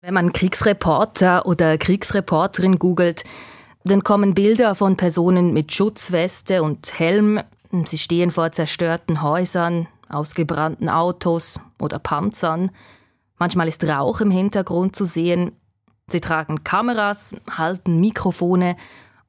[0.00, 3.24] Wenn man Kriegsreporter oder Kriegsreporterin googelt,
[3.82, 7.40] dann kommen Bilder von Personen mit Schutzweste und Helm.
[7.84, 12.70] Sie stehen vor zerstörten Häusern, ausgebrannten Autos oder Panzern.
[13.38, 15.50] Manchmal ist Rauch im Hintergrund zu sehen.
[16.06, 18.76] Sie tragen Kameras, halten Mikrofone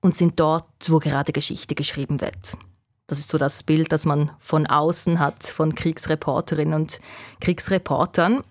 [0.01, 2.57] und sind dort, wo gerade Geschichte geschrieben wird.
[3.07, 6.99] Das ist so das Bild, das man von außen hat von Kriegsreporterinnen und
[7.39, 8.43] Kriegsreportern.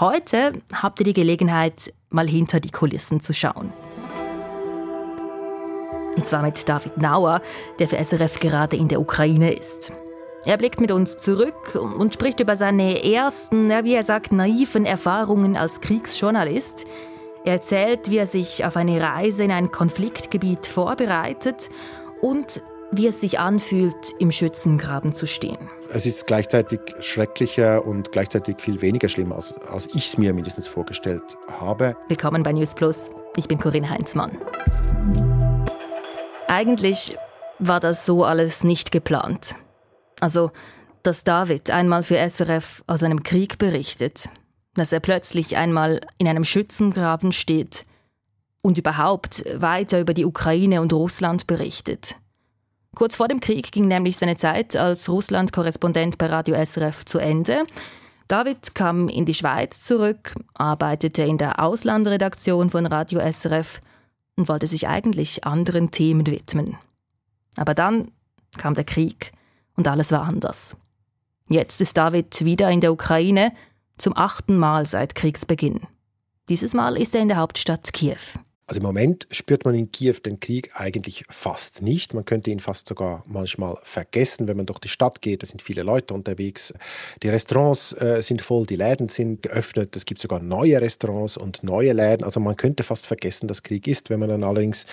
[0.00, 3.72] Heute habt ihr die Gelegenheit, mal hinter die Kulissen zu schauen.
[6.16, 7.40] Und zwar mit David Nauer,
[7.78, 9.92] der für SRF gerade in der Ukraine ist.
[10.44, 15.56] Er blickt mit uns zurück und spricht über seine ersten, wie er sagt, naiven Erfahrungen
[15.56, 16.86] als Kriegsjournalist.
[17.44, 21.68] Er erzählt, wie er sich auf eine Reise in ein Konfliktgebiet vorbereitet
[22.20, 22.62] und
[22.96, 25.58] wie es sich anfühlt, im Schützengraben zu stehen.
[25.88, 30.68] Es ist gleichzeitig schrecklicher und gleichzeitig viel weniger schlimm, als, als ich es mir mindestens
[30.68, 31.96] vorgestellt habe.
[32.08, 33.10] Willkommen bei News Plus.
[33.36, 34.38] Ich bin Corinne Heinzmann.
[36.46, 37.16] Eigentlich
[37.58, 39.56] war das so alles nicht geplant.
[40.20, 40.52] Also,
[41.02, 44.28] dass David einmal für SRF aus einem Krieg berichtet,
[44.74, 47.86] dass er plötzlich einmal in einem Schützengraben steht
[48.62, 52.16] und überhaupt weiter über die Ukraine und Russland berichtet.
[52.94, 57.64] Kurz vor dem Krieg ging nämlich seine Zeit als Russland-Korrespondent bei Radio SRF zu Ende.
[58.28, 63.80] David kam in die Schweiz zurück, arbeitete in der Auslandredaktion von Radio SRF
[64.36, 66.76] und wollte sich eigentlich anderen Themen widmen.
[67.56, 68.10] Aber dann
[68.56, 69.32] kam der Krieg
[69.76, 70.76] und alles war anders.
[71.48, 73.52] Jetzt ist David wieder in der Ukraine,
[73.98, 75.80] zum achten Mal seit Kriegsbeginn.
[76.48, 78.38] Dieses Mal ist er in der Hauptstadt Kiew.
[78.66, 82.14] Also im Moment spürt man in Kiew den Krieg eigentlich fast nicht.
[82.14, 85.42] Man könnte ihn fast sogar manchmal vergessen, wenn man durch die Stadt geht.
[85.42, 86.72] Da sind viele Leute unterwegs.
[87.22, 89.94] Die Restaurants äh, sind voll, die Läden sind geöffnet.
[89.96, 92.24] Es gibt sogar neue Restaurants und neue Läden.
[92.24, 94.08] Also man könnte fast vergessen, dass Krieg ist.
[94.08, 94.86] Wenn man dann allerdings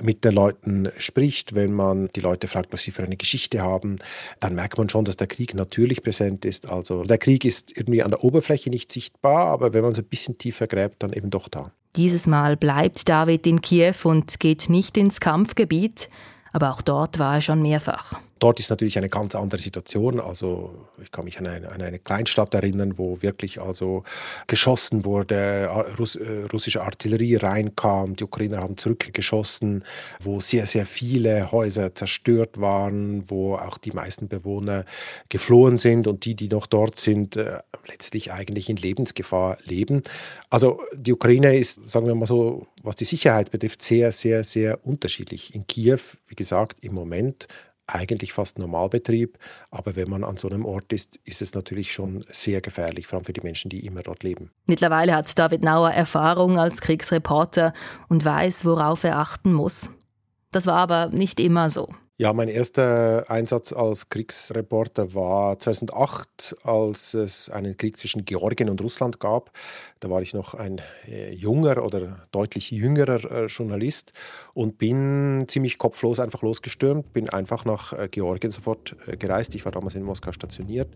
[0.00, 3.98] mit den Leuten spricht, wenn man die Leute fragt, was sie für eine Geschichte haben,
[4.40, 6.70] dann merkt man schon, dass der Krieg natürlich präsent ist.
[6.70, 10.04] Also der Krieg ist irgendwie an der Oberfläche nicht sichtbar, aber wenn man es ein
[10.06, 11.70] bisschen tiefer gräbt, dann eben doch da.
[11.96, 16.08] Dieses Mal bleibt David in Kiew und geht nicht ins Kampfgebiet,
[16.52, 18.14] aber auch dort war er schon mehrfach.
[18.40, 20.18] Dort ist natürlich eine ganz andere Situation.
[20.18, 24.02] Also ich kann mich an eine, an eine Kleinstadt erinnern, wo wirklich also
[24.46, 25.68] geschossen wurde,
[25.98, 29.84] Russ, äh, russische Artillerie reinkam, die Ukrainer haben zurückgeschossen,
[30.22, 34.86] wo sehr, sehr viele Häuser zerstört waren, wo auch die meisten Bewohner
[35.28, 40.02] geflohen sind und die, die noch dort sind, äh, letztlich eigentlich in Lebensgefahr leben.
[40.48, 44.86] Also die Ukraine ist, sagen wir mal so, was die Sicherheit betrifft, sehr, sehr, sehr
[44.86, 45.54] unterschiedlich.
[45.54, 47.46] In Kiew, wie gesagt, im Moment
[47.94, 49.38] eigentlich fast Normalbetrieb.
[49.70, 53.18] Aber wenn man an so einem Ort ist, ist es natürlich schon sehr gefährlich, vor
[53.18, 54.50] allem für die Menschen, die immer dort leben.
[54.66, 57.72] Mittlerweile hat David Nauer Erfahrung als Kriegsreporter
[58.08, 59.90] und weiß, worauf er achten muss.
[60.52, 61.88] Das war aber nicht immer so.
[62.20, 68.82] Ja, mein erster Einsatz als Kriegsreporter war 2008, als es einen Krieg zwischen Georgien und
[68.82, 69.52] Russland gab.
[70.00, 74.12] Da war ich noch ein äh, junger oder deutlich jüngerer äh, Journalist
[74.52, 79.54] und bin ziemlich kopflos einfach losgestürmt, bin einfach nach äh, Georgien sofort gereist.
[79.54, 80.88] Ich war damals in Moskau stationiert,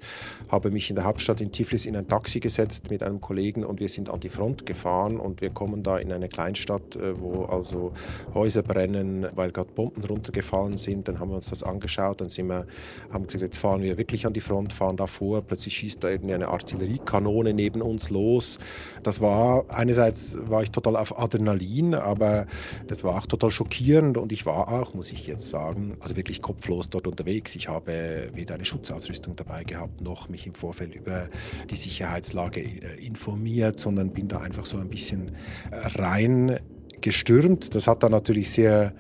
[0.51, 3.81] habe mich in der Hauptstadt in Tiflis in ein Taxi gesetzt mit einem Kollegen und
[3.81, 7.95] wir sind an die Front gefahren und wir kommen da in eine Kleinstadt, wo also
[8.35, 12.49] Häuser brennen, weil gerade Bomben runtergefallen sind dann haben wir uns das angeschaut, dann sind
[12.49, 12.67] wir,
[13.11, 16.09] haben gesagt, jetzt fahren wir wirklich an die Front, fahren da vor, plötzlich schießt da
[16.09, 18.59] eine Artilleriekanone neben uns los.
[19.03, 22.47] Das war, einerseits war ich total auf Adrenalin, aber
[22.89, 26.43] das war auch total schockierend und ich war auch, muss ich jetzt sagen, also wirklich
[26.43, 27.55] kopflos dort unterwegs.
[27.55, 31.29] Ich habe weder eine Schutzausrüstung dabei gehabt, noch mich im Vorfeld über
[31.71, 35.33] die Sicherheitslage äh, informiert, sondern bin da einfach so ein bisschen
[35.71, 36.59] rein
[37.05, 37.75] gestürmt.
[37.75, 38.95] Das hat dann natürlich sehr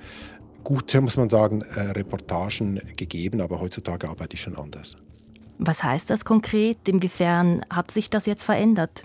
[0.65, 4.97] gute, muss man sagen, äh, Reportagen gegeben, aber heutzutage arbeite ich schon anders.
[5.59, 6.89] Was heißt das konkret?
[6.89, 9.05] Inwiefern hat sich das jetzt verändert?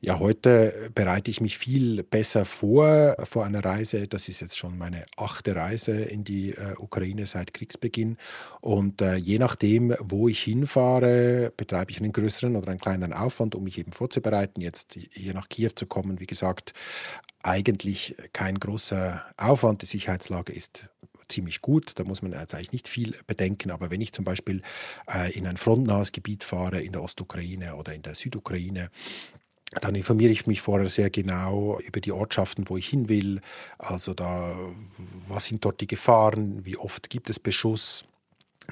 [0.00, 4.06] Ja, heute bereite ich mich viel besser vor vor einer Reise.
[4.06, 8.16] Das ist jetzt schon meine achte Reise in die äh, Ukraine seit Kriegsbeginn.
[8.60, 13.56] Und äh, je nachdem, wo ich hinfahre, betreibe ich einen größeren oder einen kleineren Aufwand,
[13.56, 14.60] um mich eben vorzubereiten.
[14.60, 16.74] Jetzt hier nach Kiew zu kommen, wie gesagt,
[17.42, 19.82] eigentlich kein großer Aufwand.
[19.82, 20.90] Die Sicherheitslage ist
[21.28, 21.92] ziemlich gut.
[21.96, 23.70] Da muss man jetzt eigentlich nicht viel bedenken.
[23.70, 24.62] Aber wenn ich zum Beispiel
[25.12, 28.90] äh, in ein frontnahes Gebiet fahre, in der Ostukraine oder in der Südukraine,
[29.72, 33.40] dann informiere ich mich vorher sehr genau über die Ortschaften, wo ich hin will.
[33.76, 34.56] Also da,
[35.28, 38.04] was sind dort die Gefahren, wie oft gibt es Beschuss,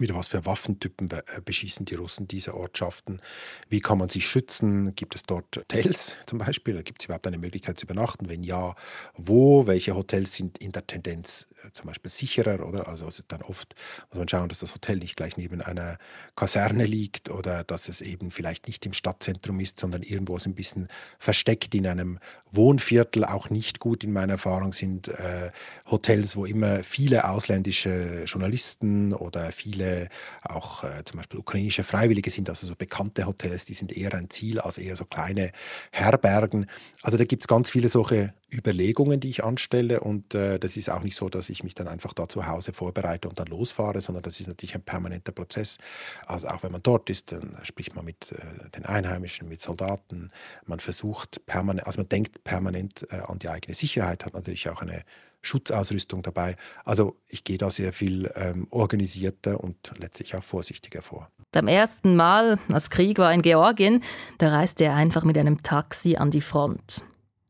[0.00, 3.20] mit was für Waffentypen äh, beschießen die Russen diese Ortschaften?
[3.68, 4.94] Wie kann man sich schützen?
[4.94, 6.82] Gibt es dort Hotels zum Beispiel?
[6.82, 8.28] Gibt es überhaupt eine Möglichkeit zu übernachten?
[8.28, 8.74] Wenn ja,
[9.16, 9.66] wo?
[9.66, 12.66] Welche Hotels sind in der Tendenz äh, zum Beispiel sicherer?
[12.66, 12.88] Oder?
[12.88, 13.74] Also es ist dann oft,
[14.10, 15.98] muss man schauen, dass das Hotel nicht gleich neben einer
[16.34, 20.54] Kaserne liegt oder dass es eben vielleicht nicht im Stadtzentrum ist, sondern irgendwo so ein
[20.54, 20.88] bisschen
[21.18, 22.18] versteckt in einem
[22.50, 23.24] Wohnviertel.
[23.24, 25.50] Auch nicht gut in meiner Erfahrung sind äh,
[25.90, 30.08] Hotels, wo immer viele ausländische Journalisten oder viele viele
[30.42, 34.30] auch äh, zum Beispiel ukrainische Freiwillige sind, also so bekannte Hotels, die sind eher ein
[34.30, 35.52] Ziel als eher so kleine
[35.90, 36.66] Herbergen.
[37.02, 40.88] Also da gibt es ganz viele solche Überlegungen, die ich anstelle und äh, das ist
[40.88, 44.00] auch nicht so, dass ich mich dann einfach da zu Hause vorbereite und dann losfahre,
[44.00, 45.78] sondern das ist natürlich ein permanenter Prozess.
[46.26, 50.30] Also auch wenn man dort ist, dann spricht man mit äh, den Einheimischen, mit Soldaten,
[50.64, 54.82] man versucht permanent, also man denkt permanent äh, an die eigene Sicherheit, hat natürlich auch
[54.82, 55.02] eine
[55.42, 56.56] Schutzausrüstung dabei.
[56.84, 61.30] Also ich gehe da sehr viel ähm, organisierter und letztlich auch vorsichtiger vor.
[61.52, 64.02] Beim ersten Mal, als Krieg war in Georgien,
[64.38, 67.02] da reiste er einfach mit einem Taxi an die Front.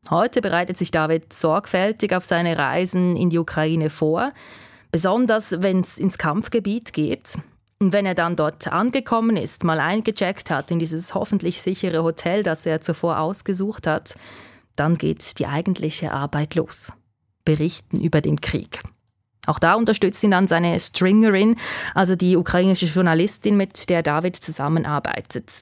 [0.09, 4.31] Heute bereitet sich David sorgfältig auf seine Reisen in die Ukraine vor,
[4.91, 7.37] besonders wenn es ins Kampfgebiet geht.
[7.79, 12.43] Und wenn er dann dort angekommen ist, mal eingecheckt hat in dieses hoffentlich sichere Hotel,
[12.43, 14.15] das er zuvor ausgesucht hat,
[14.75, 16.93] dann geht die eigentliche Arbeit los
[17.47, 18.83] berichten über den Krieg.
[19.45, 21.55] Auch da unterstützt ihn dann seine Stringerin,
[21.95, 25.61] also die ukrainische Journalistin, mit der David zusammenarbeitet.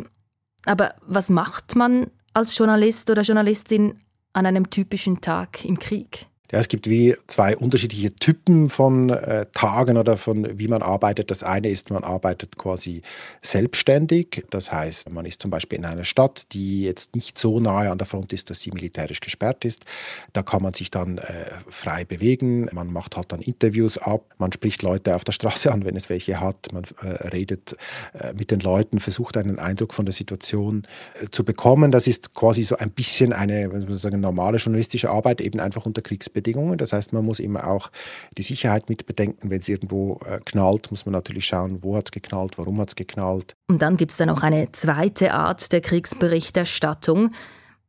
[0.65, 3.99] Aber was macht man als Journalist oder Journalistin
[4.33, 6.25] an einem typischen Tag im Krieg?
[6.51, 11.31] Ja, es gibt wie zwei unterschiedliche Typen von äh, Tagen oder von wie man arbeitet.
[11.31, 13.01] Das eine ist, man arbeitet quasi
[13.41, 14.45] selbstständig.
[14.51, 17.97] Das heißt, man ist zum Beispiel in einer Stadt, die jetzt nicht so nahe an
[17.97, 19.85] der Front ist, dass sie militärisch gesperrt ist.
[20.33, 21.23] Da kann man sich dann äh,
[21.67, 22.69] frei bewegen.
[22.71, 24.23] Man macht halt dann Interviews ab.
[24.37, 26.71] Man spricht Leute auf der Straße an, wenn es welche hat.
[26.71, 27.75] Man äh, redet
[28.13, 30.85] äh, mit den Leuten, versucht einen Eindruck von der Situation
[31.19, 31.91] äh, zu bekommen.
[31.91, 36.29] Das ist quasi so ein bisschen eine sagen, normale journalistische Arbeit, eben einfach unter Kriegs
[36.35, 36.77] Bedingungen.
[36.77, 37.89] Das heißt, man muss immer auch
[38.37, 39.49] die Sicherheit mit bedenken.
[39.49, 42.89] Wenn es irgendwo äh, knallt, muss man natürlich schauen, wo hat es geknallt, warum hat
[42.89, 43.55] es geknallt.
[43.67, 47.31] Und dann gibt es da noch eine zweite Art der Kriegsberichterstattung.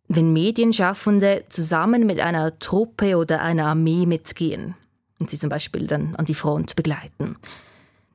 [0.08, 4.76] Wenn Medienschaffende zusammen mit einer Truppe oder einer Armee mitgehen
[5.19, 7.37] und sie zum Beispiel dann an die Front begleiten.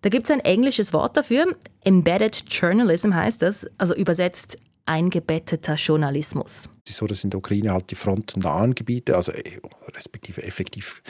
[0.02, 1.56] Da gibt es ein englisches Wort dafür.
[1.84, 6.70] Embedded Journalism heißt das, also übersetzt eingebetteter Journalismus.
[6.84, 9.60] Es ist so, dass in der Ukraine halt die frontnahen Gebiete, also äh,
[9.96, 11.02] respektive effektiv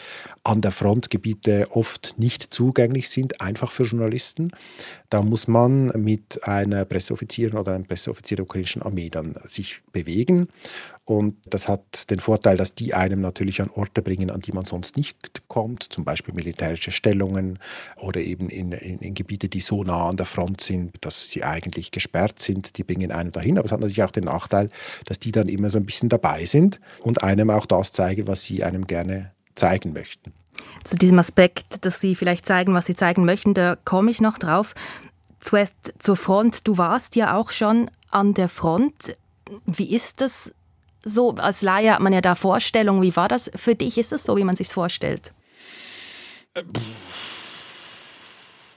[0.44, 4.52] an der Frontgebiete oft nicht zugänglich sind, einfach für Journalisten.
[5.12, 10.48] Da muss man mit einer Presseoffizierin oder einem Presseoffizier der ukrainischen Armee dann sich bewegen.
[11.04, 14.64] Und das hat den Vorteil, dass die einem natürlich an Orte bringen, an die man
[14.64, 17.60] sonst nicht kommt, zum Beispiel militärische Stellungen
[17.98, 21.44] oder eben in, in, in Gebiete, die so nah an der Front sind, dass sie
[21.44, 22.78] eigentlich gesperrt sind.
[22.78, 23.58] Die bringen einen dahin.
[23.58, 24.70] Aber es hat natürlich auch den Nachteil,
[25.08, 28.46] dass die dann immer so ein bisschen dabei sind und einem auch das zeigen, was
[28.46, 30.32] sie einem gerne zeigen möchten.
[30.84, 34.38] Zu diesem Aspekt, dass Sie vielleicht zeigen, was Sie zeigen möchten, da komme ich noch
[34.38, 34.74] drauf.
[35.40, 36.68] Zuerst zur Front.
[36.68, 39.18] Du warst ja auch schon an der Front.
[39.66, 40.54] Wie ist das
[41.04, 41.32] so?
[41.36, 43.02] Als Laie hat man ja da Vorstellungen.
[43.02, 43.98] Wie war das für dich?
[43.98, 45.34] Ist das so, wie man sich vorstellt?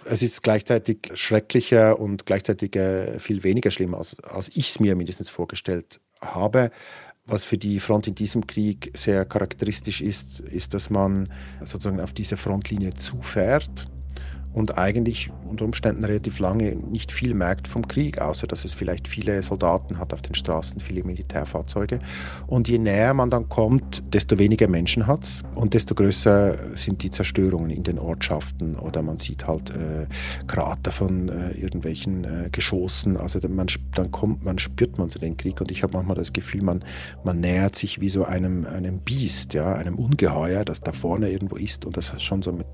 [0.05, 4.97] Es ist gleichzeitig schrecklicher und gleichzeitig äh, viel weniger schlimm, als, als ich es mir
[4.97, 6.71] mindestens vorgestellt habe.
[7.27, 11.33] Was für die Front in diesem Krieg sehr charakteristisch ist, ist, dass man
[11.65, 13.89] sozusagen auf diese Frontlinie zufährt
[14.55, 19.09] und eigentlich unter Umständen relativ lange nicht viel merkt vom Krieg, außer dass es vielleicht
[19.09, 21.99] viele Soldaten hat auf den Straßen, viele Militärfahrzeuge.
[22.47, 27.03] Und je näher man dann kommt, desto weniger Menschen hat es und desto größer sind
[27.03, 30.07] die Zerstörungen in den Ortschaften oder man sieht halt äh,
[30.47, 33.17] Krater von äh, irgendwelchen äh, Geschossen.
[33.17, 36.33] Also man, dann kommt man, spürt man so den Krieg und ich habe manchmal das
[36.33, 36.85] Gefühl, man,
[37.25, 41.57] man nähert sich wie so einem, einem Biest, ja, einem Ungeheuer, das da vorne irgendwo
[41.57, 42.67] ist und das schon so mit,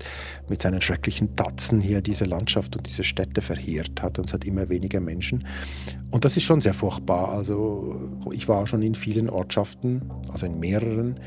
[0.47, 4.33] mit seinen schrecklichen Tatzen Sachsen hier diese Landschaft und diese Städte verheert hat und es
[4.33, 5.47] hat immer weniger Menschen.
[6.11, 7.29] Und das ist schon sehr furchtbar.
[7.29, 7.95] Also
[8.31, 11.19] ich war schon in vielen Ortschaften, also in mehreren,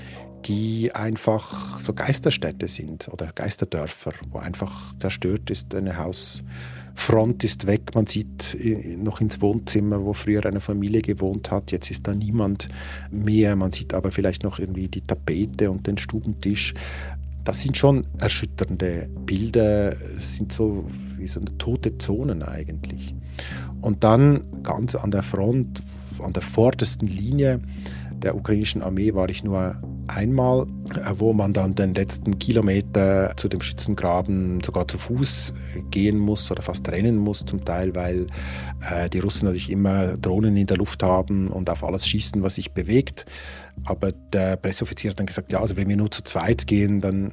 [0.44, 7.94] die einfach so Geisterstädte sind oder Geisterdörfer, wo einfach zerstört ist, eine Hausfront ist weg,
[7.94, 12.14] man sieht äh, noch ins Wohnzimmer, wo früher eine Familie gewohnt hat, jetzt ist da
[12.14, 12.68] niemand
[13.10, 16.74] mehr, man sieht aber vielleicht noch irgendwie die Tapete und den Stubentisch.
[17.44, 20.86] Das sind schon erschütternde Bilder, sind so
[21.16, 23.14] wie so eine tote Zonen eigentlich.
[23.80, 25.82] Und dann ganz an der Front,
[26.22, 27.60] an der vordersten Linie
[28.22, 33.48] der ukrainischen Armee war ich nur Einmal, äh, wo man dann den letzten Kilometer zu
[33.48, 35.54] dem Schützengraben sogar zu Fuß
[35.90, 38.26] gehen muss oder fast rennen muss zum Teil, weil
[38.90, 42.56] äh, die Russen natürlich immer Drohnen in der Luft haben und auf alles schießen, was
[42.56, 43.24] sich bewegt.
[43.84, 47.32] Aber der Presseoffizier hat dann gesagt, ja, also wenn wir nur zu zweit gehen, dann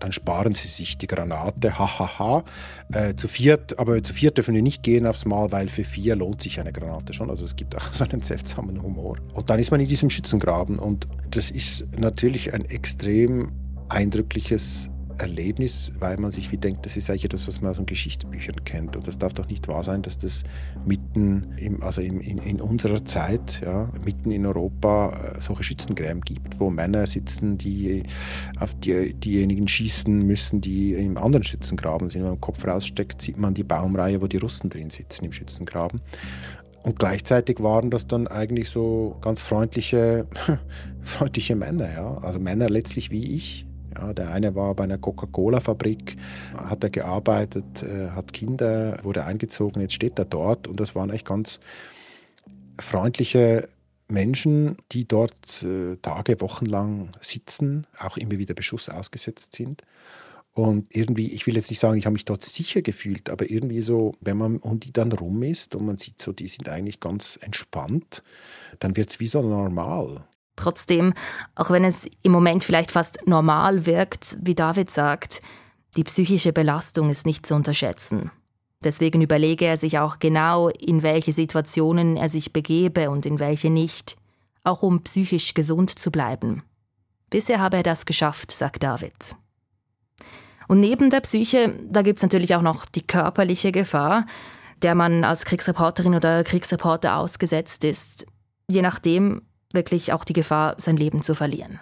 [0.00, 2.44] dann sparen sie sich die Granate, hahaha.
[2.92, 6.16] Äh, zu viert, aber zu viert dürfen wir nicht gehen aufs Mal, weil für vier
[6.16, 7.30] lohnt sich eine Granate schon.
[7.30, 9.18] Also es gibt auch so einen seltsamen Humor.
[9.34, 13.52] Und dann ist man in diesem Schützengraben und das ist natürlich ein extrem
[13.88, 17.86] eindrückliches Erlebnis, weil man sich wie denkt, das ist eigentlich etwas, was man aus den
[17.86, 18.96] Geschichtsbüchern kennt.
[18.96, 20.42] Und das darf doch nicht wahr sein, dass das
[20.84, 26.20] mitten im, also im, in, in, unserer Zeit, ja, mitten in Europa, äh, solche Schützengräben
[26.22, 28.02] gibt, wo Männer sitzen, die
[28.58, 32.22] auf die, diejenigen schießen müssen, die im anderen Schützengraben sind.
[32.22, 35.32] Wenn man den Kopf raussteckt, sieht man die Baumreihe, wo die Russen drin sitzen im
[35.32, 36.00] Schützengraben.
[36.82, 40.26] Und gleichzeitig waren das dann eigentlich so ganz freundliche,
[41.02, 42.18] freundliche Männer, ja.
[42.18, 43.66] Also Männer letztlich wie ich,
[43.96, 46.16] ja, der eine war bei einer Coca-Cola-Fabrik,
[46.56, 51.10] hat er gearbeitet, äh, hat Kinder, wurde eingezogen, jetzt steht er dort und das waren
[51.10, 51.60] echt ganz
[52.78, 53.68] freundliche
[54.08, 59.82] Menschen, die dort äh, Tage, Wochen lang sitzen, auch immer wieder Beschuss ausgesetzt sind.
[60.52, 63.80] Und irgendwie, ich will jetzt nicht sagen, ich habe mich dort sicher gefühlt, aber irgendwie
[63.80, 67.00] so, wenn man um die dann rum ist und man sieht so, die sind eigentlich
[67.00, 68.22] ganz entspannt,
[68.78, 70.24] dann wird es wie so normal.
[70.56, 71.14] Trotzdem,
[71.54, 75.42] auch wenn es im Moment vielleicht fast normal wirkt, wie David sagt,
[75.96, 78.30] die psychische Belastung ist nicht zu unterschätzen.
[78.82, 83.70] Deswegen überlege er sich auch genau, in welche Situationen er sich begebe und in welche
[83.70, 84.16] nicht,
[84.62, 86.62] auch um psychisch gesund zu bleiben.
[87.30, 89.36] Bisher habe er das geschafft, sagt David.
[90.68, 94.26] Und neben der Psyche, da gibt es natürlich auch noch die körperliche Gefahr,
[94.82, 98.26] der man als Kriegsreporterin oder Kriegsreporter ausgesetzt ist,
[98.68, 99.42] je nachdem,
[99.74, 101.80] wirklich auch die Gefahr, sein Leben zu verlieren.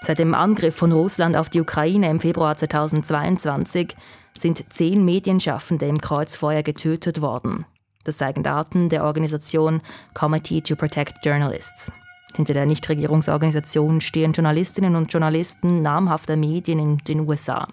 [0.00, 3.96] Seit dem Angriff von Russland auf die Ukraine im Februar 2022
[4.36, 7.66] sind zehn Medienschaffende im Kreuzfeuer getötet worden.
[8.02, 9.80] Das zeigen Daten der Organisation
[10.12, 11.92] Committee to Protect Journalists.
[12.34, 17.68] Hinter der Nichtregierungsorganisation stehen Journalistinnen und Journalisten namhafter Medien in den USA.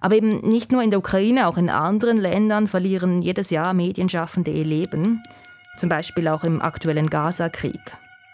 [0.00, 4.50] Aber eben nicht nur in der Ukraine, auch in anderen Ländern verlieren jedes Jahr Medienschaffende
[4.50, 5.22] ihr Leben
[5.76, 7.80] zum Beispiel auch im aktuellen Gaza-Krieg.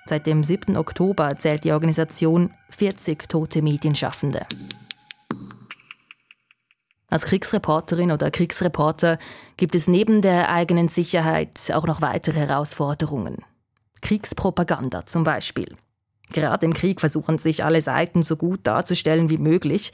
[0.06, 0.76] Seit dem 7.
[0.76, 4.46] Oktober zählt die Organisation 40 tote Medienschaffende.
[7.10, 9.18] Als Kriegsreporterin oder Kriegsreporter
[9.56, 13.44] gibt es neben der eigenen Sicherheit auch noch weitere Herausforderungen.
[14.00, 15.76] Kriegspropaganda zum Beispiel.
[16.32, 19.90] Gerade im Krieg versuchen sich alle Seiten so gut darzustellen wie möglich.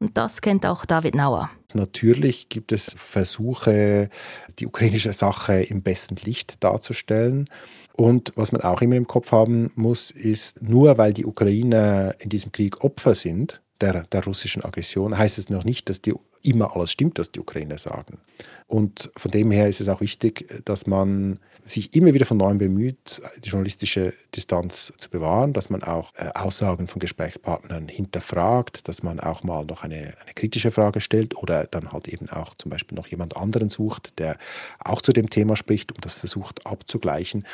[0.00, 1.50] Und das kennt auch David Nauer.
[1.74, 4.10] Natürlich gibt es Versuche,
[4.58, 7.50] die ukrainische Sache im besten Licht darzustellen.
[7.94, 12.28] Und was man auch immer im Kopf haben muss, ist, nur weil die Ukrainer in
[12.28, 16.74] diesem Krieg Opfer sind der, der russischen Aggression, heißt es noch nicht, dass die immer
[16.74, 18.18] alles stimmt, was die Ukrainer sagen.
[18.66, 22.58] Und von dem her ist es auch wichtig, dass man sich immer wieder von neuem
[22.58, 29.02] bemüht, die journalistische Distanz zu bewahren, dass man auch äh, Aussagen von Gesprächspartnern hinterfragt, dass
[29.02, 32.70] man auch mal noch eine, eine kritische Frage stellt oder dann halt eben auch zum
[32.70, 34.38] Beispiel noch jemand anderen sucht, der
[34.78, 37.46] auch zu dem Thema spricht und das versucht abzugleichen.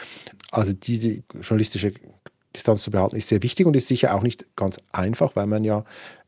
[0.50, 1.92] Also diese journalistische
[2.54, 5.64] Distanz zu behalten, ist sehr wichtig und ist sicher auch nicht ganz einfach, weil man
[5.64, 5.84] ja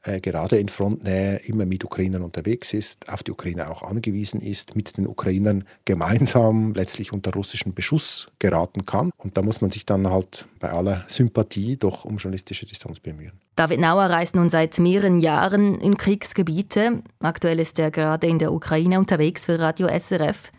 [0.07, 4.77] äh, gerade in Frontnähe immer mit Ukrainern unterwegs ist, auf die Ukraine auch angewiesen ist,
[4.77, 9.11] mit den Ukrainern gemeinsam letztlich unter russischen Beschuss geraten kann.
[9.17, 13.33] Und da muss man sich dann halt bei aller Sympathie doch um journalistische Distanz bemühen.
[13.57, 17.03] David Nauer reist nun seit mehreren Jahren in Kriegsgebiete.
[17.21, 20.53] Aktuell ist er gerade in der Ukraine unterwegs für Radio SRF.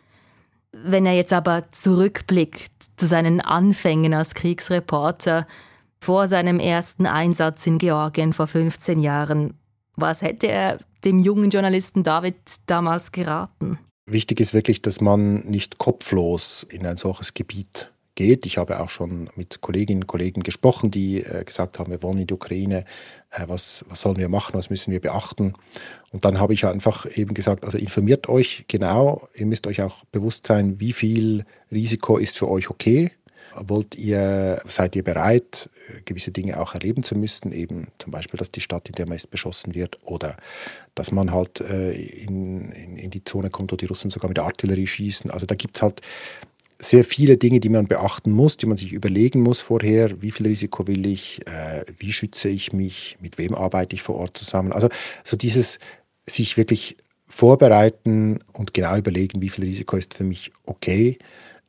[0.72, 5.48] Wenn er jetzt aber zurückblickt zu seinen Anfängen als Kriegsreporter,
[6.00, 9.56] vor seinem ersten Einsatz in Georgien vor 15 Jahren,
[9.96, 12.36] was hätte er dem jungen Journalisten David
[12.68, 13.80] damals geraten?
[14.10, 18.46] Wichtig ist wirklich, dass man nicht kopflos in ein solches Gebiet geht.
[18.46, 22.18] Ich habe auch schon mit Kolleginnen und Kollegen gesprochen, die äh, gesagt haben, wir wollen
[22.18, 22.84] in die Ukraine,
[23.32, 25.54] äh, was, was sollen wir machen, was müssen wir beachten.
[26.12, 30.04] Und dann habe ich einfach eben gesagt, also informiert euch genau, ihr müsst euch auch
[30.12, 33.12] bewusst sein, wie viel Risiko ist für euch okay.
[33.60, 35.70] Wollt ihr, seid ihr bereit,
[36.06, 39.16] gewisse Dinge auch erleben zu müssen, eben zum Beispiel, dass die Stadt, in der man
[39.16, 40.38] ist, beschossen wird oder
[40.94, 44.38] dass man halt äh, in, in, in die Zone kommt, wo die Russen sogar mit
[44.38, 45.32] Artillerie schießen.
[45.32, 46.02] Also da gibt es halt
[46.80, 50.48] sehr viele Dinge, die man beachten muss, die man sich überlegen muss vorher, wie viel
[50.48, 54.72] Risiko will ich, äh, wie schütze ich mich, mit wem arbeite ich vor Ort zusammen.
[54.72, 54.90] Also
[55.24, 55.80] so dieses
[56.28, 61.18] sich wirklich vorbereiten und genau überlegen, wie viel Risiko ist für mich okay,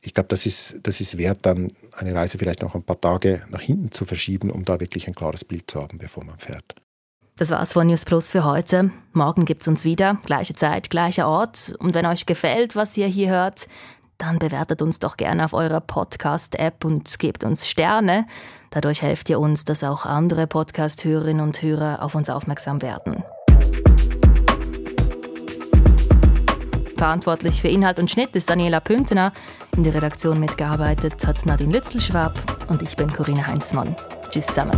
[0.01, 3.41] ich glaube, das ist, das ist wert, dann eine Reise vielleicht noch ein paar Tage
[3.49, 6.75] nach hinten zu verschieben, um da wirklich ein klares Bild zu haben, bevor man fährt.
[7.35, 8.91] Das war's von News Plus für heute.
[9.13, 10.19] Morgen gibt's uns wieder.
[10.25, 11.73] Gleiche Zeit, gleicher Ort.
[11.79, 13.67] Und wenn euch gefällt, was ihr hier hört,
[14.19, 18.27] dann bewertet uns doch gerne auf eurer Podcast-App und gebt uns Sterne.
[18.69, 23.23] Dadurch helft ihr uns, dass auch andere Podcast-Hörerinnen und Hörer auf uns aufmerksam werden.
[26.97, 29.31] Verantwortlich für Inhalt und Schnitt ist Daniela Püntener.
[29.77, 32.33] In der Redaktion mitgearbeitet hat Nadine Lützelschwab
[32.67, 33.95] und ich bin Corinna Heinzmann.
[34.29, 34.77] Tschüss zusammen.